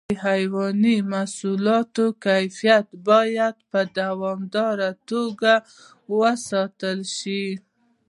د 0.09 0.11
حیواني 0.25 0.95
محصولاتو 1.11 2.05
کیفیت 2.25 2.87
باید 3.09 3.55
په 3.71 3.79
دوامداره 3.99 4.89
توګه 5.09 5.53
وساتل 6.19 6.99
شي. 7.17 7.45